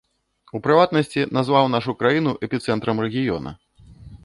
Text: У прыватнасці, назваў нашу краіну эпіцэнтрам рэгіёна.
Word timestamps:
У 0.55 0.61
прыватнасці, 0.67 1.21
назваў 1.37 1.69
нашу 1.75 1.95
краіну 2.01 2.31
эпіцэнтрам 2.47 3.05
рэгіёна. 3.07 3.57